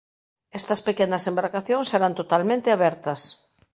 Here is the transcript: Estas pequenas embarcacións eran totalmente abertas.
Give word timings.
Estas 0.59 0.79
pequenas 0.87 1.23
embarcacións 1.31 1.87
eran 1.97 2.13
totalmente 2.19 2.67
abertas. 2.75 3.21